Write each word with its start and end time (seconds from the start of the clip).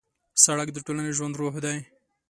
سړک 0.43 0.67
د 0.73 0.77
ټولنې 0.85 1.11
ژوندی 1.17 1.37
روح 1.41 1.55
دی. 1.65 1.77